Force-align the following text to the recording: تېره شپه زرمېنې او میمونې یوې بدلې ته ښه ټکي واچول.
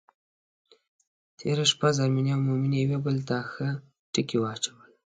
تېره 1.37 1.65
شپه 1.71 1.89
زرمېنې 1.97 2.31
او 2.35 2.41
میمونې 2.47 2.77
یوې 2.83 2.97
بدلې 3.03 3.23
ته 3.29 3.37
ښه 3.51 3.67
ټکي 4.13 4.37
واچول. 4.39 4.77